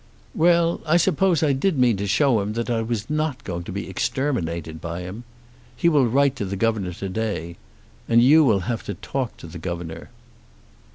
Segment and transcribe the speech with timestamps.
[0.33, 3.71] "Well; I suppose I did mean to show him that I was not going to
[3.71, 5.25] be exterminated by him.
[5.77, 7.57] He will write to the governor to day.
[8.09, 10.09] And you will have to talk to the governor."